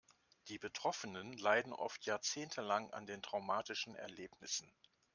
Die 0.47 0.57
Betroffenen 0.57 1.37
leiden 1.37 1.73
oft 1.73 2.07
jahrzehntelang 2.07 2.91
an 2.91 3.05
den 3.05 3.21
traumatischen 3.21 3.93
Erlebnissen. 3.93 4.73